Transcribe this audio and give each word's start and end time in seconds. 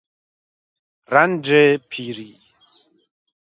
رنج 1.09 1.75
پیری 1.77 2.39